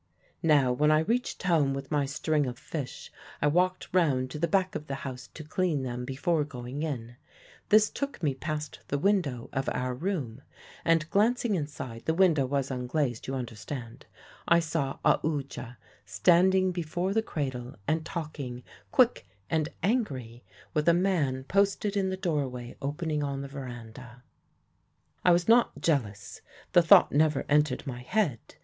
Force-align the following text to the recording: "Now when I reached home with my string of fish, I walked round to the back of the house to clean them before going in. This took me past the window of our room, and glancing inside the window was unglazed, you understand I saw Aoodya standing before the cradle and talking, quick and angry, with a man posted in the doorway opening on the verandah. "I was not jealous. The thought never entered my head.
"Now 0.41 0.73
when 0.73 0.89
I 0.89 1.01
reached 1.01 1.43
home 1.43 1.75
with 1.75 1.91
my 1.91 2.07
string 2.07 2.47
of 2.47 2.57
fish, 2.57 3.11
I 3.39 3.45
walked 3.45 3.87
round 3.93 4.31
to 4.31 4.39
the 4.39 4.47
back 4.47 4.73
of 4.73 4.87
the 4.87 4.95
house 5.05 5.27
to 5.35 5.43
clean 5.43 5.83
them 5.83 6.05
before 6.05 6.43
going 6.43 6.81
in. 6.81 7.17
This 7.69 7.87
took 7.87 8.23
me 8.23 8.33
past 8.33 8.79
the 8.87 8.97
window 8.97 9.47
of 9.53 9.69
our 9.71 9.93
room, 9.93 10.41
and 10.83 11.07
glancing 11.11 11.53
inside 11.53 12.05
the 12.05 12.15
window 12.15 12.47
was 12.47 12.71
unglazed, 12.71 13.27
you 13.27 13.35
understand 13.35 14.07
I 14.47 14.59
saw 14.59 14.97
Aoodya 15.05 15.77
standing 16.03 16.71
before 16.71 17.13
the 17.13 17.21
cradle 17.21 17.75
and 17.87 18.03
talking, 18.03 18.63
quick 18.91 19.27
and 19.51 19.69
angry, 19.83 20.43
with 20.73 20.89
a 20.89 20.95
man 20.95 21.43
posted 21.43 21.95
in 21.95 22.09
the 22.09 22.17
doorway 22.17 22.75
opening 22.81 23.23
on 23.23 23.41
the 23.41 23.47
verandah. 23.47 24.23
"I 25.23 25.29
was 25.31 25.47
not 25.47 25.79
jealous. 25.79 26.41
The 26.71 26.81
thought 26.81 27.11
never 27.11 27.45
entered 27.49 27.85
my 27.85 28.01
head. 28.01 28.39